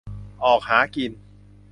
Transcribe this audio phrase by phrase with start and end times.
[0.45, 1.11] ออกหากิน